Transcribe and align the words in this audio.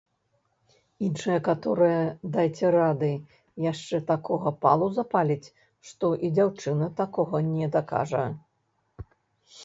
Іншая 1.07 1.35
каторая, 1.47 2.05
дайце 2.35 2.71
рады, 2.75 3.09
яшчэ 3.65 3.99
такога 4.11 4.53
палу 4.65 4.87
запаліць, 4.95 5.53
што 5.89 6.09
і 6.29 6.31
дзяўчына 6.39 6.87
таго 7.03 7.43
не 7.51 7.67
дакажа! 7.77 8.23